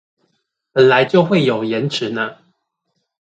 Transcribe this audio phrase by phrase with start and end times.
[0.71, 2.39] 本來就會有延遲呢